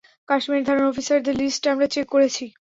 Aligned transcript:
কাশ্মির 0.29 0.65
থানার 0.67 0.89
অফিসারদের 0.91 1.35
লিস্ট 1.41 1.63
আমরা 1.73 1.87
চেক 1.93 2.05
করেছি। 2.13 2.45